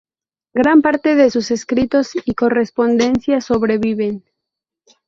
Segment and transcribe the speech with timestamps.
[0.55, 4.23] Gran parte de sus escritos y correspondencia sobreviven.